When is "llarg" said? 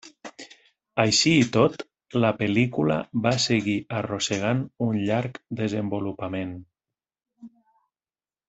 5.11-5.39